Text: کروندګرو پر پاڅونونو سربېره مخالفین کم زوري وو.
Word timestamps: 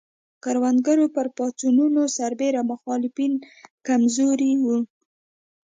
کروندګرو 0.43 1.05
پر 1.15 1.27
پاڅونونو 1.37 2.03
سربېره 2.17 2.61
مخالفین 2.71 3.33
کم 3.85 4.01
زوري 4.15 4.51
وو. 4.63 4.77